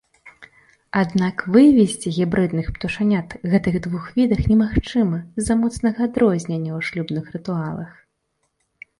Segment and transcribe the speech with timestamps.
[0.99, 7.91] Аднак вывесці гібрыдных птушанят гэтых двух відах немагчыма з-за моцнага адрознення ў шлюбных рытуалах.